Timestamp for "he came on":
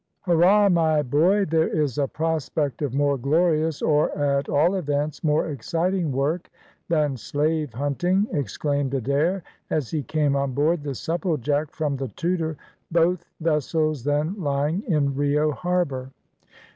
9.91-10.53